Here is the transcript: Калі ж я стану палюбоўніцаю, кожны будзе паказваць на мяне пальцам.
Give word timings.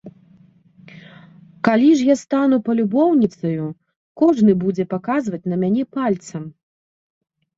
Калі 1.67 1.89
ж 1.97 2.07
я 2.07 2.15
стану 2.21 2.57
палюбоўніцаю, 2.69 3.67
кожны 4.21 4.51
будзе 4.63 4.83
паказваць 4.93 5.43
на 5.51 5.55
мяне 5.65 5.83
пальцам. 5.99 6.43